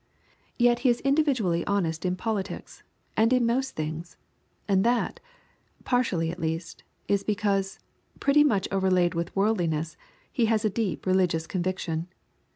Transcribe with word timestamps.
Yet 0.57 0.79
he 0.79 0.89
is 0.89 0.99
individually 1.01 1.63
honest 1.67 2.05
in 2.05 2.15
politics, 2.15 2.81
and 3.15 3.31
in 3.31 3.45
most 3.45 3.75
things, 3.75 4.17
and 4.67 4.83
that, 4.83 5.19
partly 5.83 6.31
at 6.31 6.39
least, 6.39 6.83
is 7.07 7.23
because, 7.23 7.77
pretty 8.19 8.43
much 8.43 8.67
overlaid 8.71 9.13
with 9.13 9.35
worldliness, 9.35 9.97
he 10.31 10.47
has 10.47 10.65
a 10.65 10.71
deep 10.71 11.05
religious 11.05 11.45
conviction. 11.45 12.07